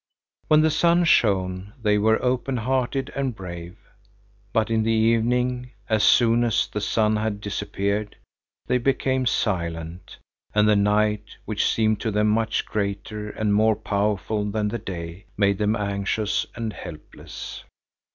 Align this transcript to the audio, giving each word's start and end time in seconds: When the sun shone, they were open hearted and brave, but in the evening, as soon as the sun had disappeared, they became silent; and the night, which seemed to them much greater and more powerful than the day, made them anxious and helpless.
When 0.47 0.61
the 0.61 0.71
sun 0.71 1.03
shone, 1.03 1.73
they 1.79 1.99
were 1.99 2.19
open 2.25 2.57
hearted 2.57 3.11
and 3.15 3.35
brave, 3.35 3.77
but 4.51 4.71
in 4.71 4.81
the 4.81 4.91
evening, 4.91 5.73
as 5.89 6.03
soon 6.03 6.43
as 6.43 6.65
the 6.65 6.81
sun 6.81 7.17
had 7.17 7.39
disappeared, 7.39 8.15
they 8.65 8.79
became 8.79 9.27
silent; 9.27 10.17
and 10.55 10.67
the 10.67 10.75
night, 10.75 11.37
which 11.45 11.69
seemed 11.71 11.99
to 11.99 12.09
them 12.09 12.29
much 12.31 12.65
greater 12.65 13.29
and 13.29 13.53
more 13.53 13.75
powerful 13.75 14.43
than 14.43 14.69
the 14.69 14.79
day, 14.79 15.27
made 15.37 15.59
them 15.59 15.75
anxious 15.75 16.47
and 16.55 16.73
helpless. 16.73 17.63